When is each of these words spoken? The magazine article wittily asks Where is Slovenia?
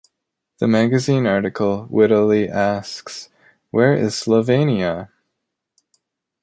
The 0.57 0.67
magazine 0.67 1.27
article 1.27 1.85
wittily 1.91 2.49
asks 2.49 3.29
Where 3.69 3.93
is 3.93 4.15
Slovenia? 4.15 5.09